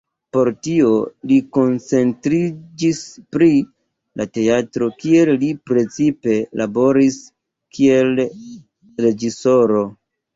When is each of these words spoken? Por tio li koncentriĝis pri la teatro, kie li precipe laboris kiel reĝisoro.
Por 0.35 0.47
tio 0.65 0.87
li 1.31 1.35
koncentriĝis 1.57 3.01
pri 3.35 3.49
la 4.21 4.27
teatro, 4.37 4.87
kie 5.03 5.27
li 5.43 5.49
precipe 5.71 6.39
laboris 6.63 7.19
kiel 7.77 8.23
reĝisoro. 9.07 9.85